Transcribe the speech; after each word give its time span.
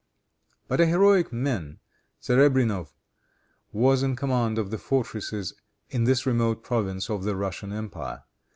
But 0.67 0.81
a 0.81 0.87
heroic 0.87 1.31
man, 1.31 1.77
Zerebrinow, 2.23 2.87
was 3.71 4.01
in 4.01 4.15
command 4.15 4.57
of 4.57 4.71
the 4.71 4.79
fortresses 4.79 5.53
in 5.91 6.05
this 6.05 6.25
remote 6.25 6.63
province 6.63 7.07
of 7.07 7.23
the 7.23 7.35
Russian 7.35 7.71
empire. 7.71 8.23